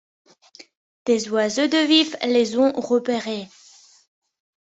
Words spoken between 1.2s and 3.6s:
oiseaux de Vif les ont repérés.